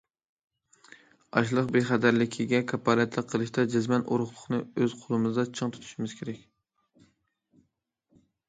ئاشلىق 1.39 1.67
بىخەتەرلىكىگە 1.75 2.61
كاپالەتلىك 2.71 3.29
قىلىشتا 3.33 3.67
جەزمەن 3.75 4.07
ئۇرۇقلۇقنى 4.07 4.61
ئۆز 4.81 4.97
قولىمىزدا 5.03 5.47
چىڭ 5.61 5.75
تۇتۇشىمىز 5.77 6.17
كېرەك. 6.23 6.43